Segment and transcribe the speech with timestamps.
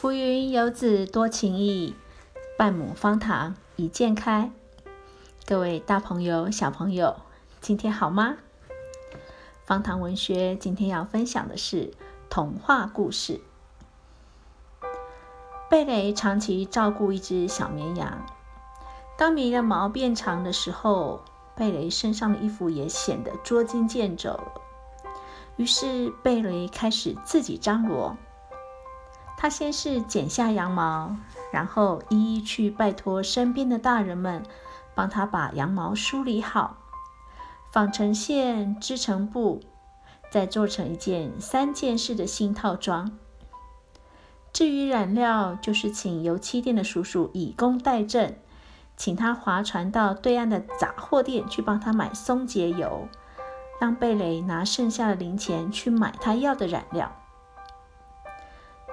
[0.00, 1.96] 浮云游子多情意，
[2.56, 4.52] 半亩方塘一鉴开。
[5.44, 7.16] 各位大朋友、小朋友，
[7.60, 8.36] 今天好吗？
[9.66, 11.92] 方塘文学今天要分享的是
[12.30, 13.40] 童话故事。
[15.68, 18.24] 贝雷长期照顾一只小绵羊，
[19.16, 21.24] 当绵羊毛变长的时候，
[21.56, 24.38] 贝雷身上的衣服也显得捉襟见肘。
[25.56, 28.16] 于是贝雷开始自己张罗。
[29.40, 31.16] 他先是剪下羊毛，
[31.52, 34.42] 然后一一去拜托身边的大人们，
[34.96, 36.78] 帮他把羊毛梳理好，
[37.70, 39.60] 纺成线，织成布，
[40.28, 43.16] 再做成一件三件式的新套装。
[44.52, 48.34] 至于染料，就是请油漆店的叔叔以工代赈，
[48.96, 53.06] 请他划船到对岸的杂货店去帮他买松节油，
[53.80, 57.12] 让贝雷拿剩下的零钱去买他要的染料。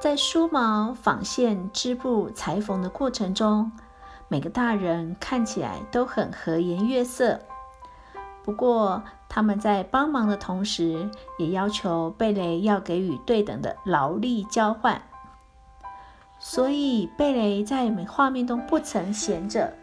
[0.00, 3.72] 在梳毛、纺线、织布、裁缝的过程中，
[4.28, 7.40] 每个大人看起来都很和颜悦色。
[8.44, 15.02] 不过，他们在帮忙的同时，也要求贝雷要给予对等的劳力交换。
[16.38, 19.74] 所以，贝雷在每画面中不曾闲着，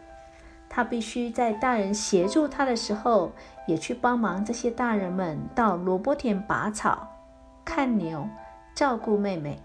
[0.70, 3.32] 他必须在大人协助他的时候，
[3.66, 7.06] 也去帮忙这些大人们到萝卜田拔草、
[7.66, 8.26] 看牛、
[8.74, 9.60] 照顾妹妹。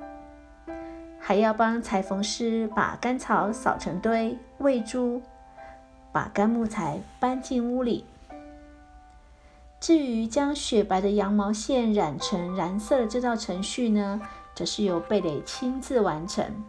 [1.23, 5.21] 还要帮裁缝师把干草扫成堆，喂猪，
[6.11, 8.03] 把干木材搬进屋里。
[9.79, 14.19] 至于将雪白的羊毛线染成蓝色的这道程序呢，
[14.55, 16.63] 则是由贝雷亲自完成。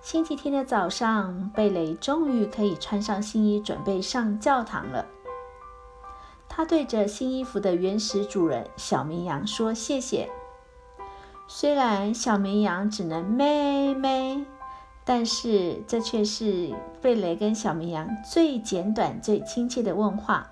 [0.00, 5.06] 星期天的早上，贝雷终于可以穿上新衣，准备上教堂了。
[6.48, 10.30] 他对着新衣服的原始主人小绵羊说：“谢谢。”
[11.56, 14.44] 虽然小绵羊只能咩咩，
[15.04, 20.50] 但是这却是贝雷跟小绵羊最简短、最亲切的问话。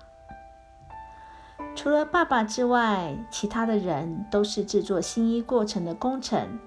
[1.75, 6.57] 除了爸爸之外，其他的人都是制作新衣过程的工程，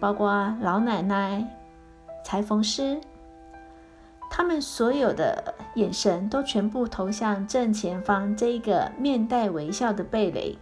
[0.00, 1.46] 包括老奶奶、
[2.24, 3.00] 裁缝师，
[4.28, 10.58] 他们所有的眼神都全部投向正前方这一个面带微笑的贝雷。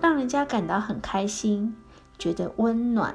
[0.00, 1.74] 让人家感到很开心，
[2.18, 3.14] 觉得温暖。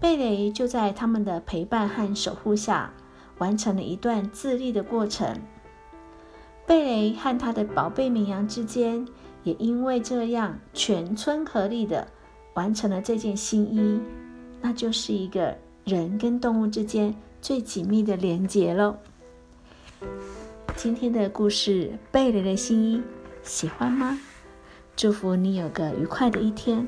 [0.00, 2.92] 贝雷就在他们的陪伴和守护下，
[3.38, 5.40] 完成了一段自立的过程。
[6.66, 9.06] 贝雷和他的宝贝绵羊之间，
[9.42, 12.06] 也因为这样全村合力的
[12.54, 14.00] 完成了这件新衣，
[14.60, 18.96] 那就是一个人跟动物之间最紧密的连结喽。
[20.76, 22.98] 今天的故事《贝雷的新衣》，
[23.42, 24.18] 喜欢吗？
[24.98, 26.84] 祝福你有个愉快的一天。